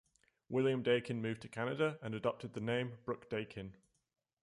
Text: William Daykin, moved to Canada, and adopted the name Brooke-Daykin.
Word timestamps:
William 0.49 0.81
Daykin, 0.81 1.21
moved 1.21 1.43
to 1.43 1.47
Canada, 1.47 1.99
and 2.01 2.15
adopted 2.15 2.53
the 2.55 2.59
name 2.59 2.97
Brooke-Daykin. 3.05 3.75